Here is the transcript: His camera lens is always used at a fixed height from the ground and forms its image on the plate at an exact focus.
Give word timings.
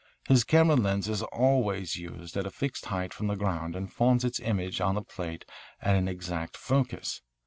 His 0.27 0.43
camera 0.43 0.75
lens 0.75 1.07
is 1.07 1.21
always 1.21 1.95
used 1.95 2.35
at 2.35 2.47
a 2.47 2.49
fixed 2.49 2.85
height 2.85 3.13
from 3.13 3.27
the 3.27 3.35
ground 3.35 3.75
and 3.75 3.93
forms 3.93 4.25
its 4.25 4.39
image 4.39 4.81
on 4.81 4.95
the 4.95 5.03
plate 5.03 5.45
at 5.79 5.95
an 5.95 6.07
exact 6.07 6.57
focus. 6.57 7.21